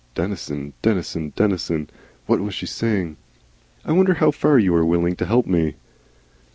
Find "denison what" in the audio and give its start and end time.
1.35-2.39